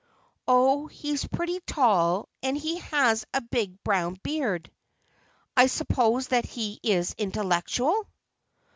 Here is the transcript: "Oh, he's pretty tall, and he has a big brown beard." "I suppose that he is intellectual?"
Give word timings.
"Oh, 0.47 0.87
he's 0.87 1.27
pretty 1.27 1.59
tall, 1.59 2.27
and 2.41 2.57
he 2.57 2.79
has 2.79 3.23
a 3.35 3.39
big 3.41 3.83
brown 3.83 4.15
beard." 4.23 4.71
"I 5.55 5.67
suppose 5.67 6.29
that 6.29 6.45
he 6.47 6.79
is 6.81 7.13
intellectual?" 7.19 8.07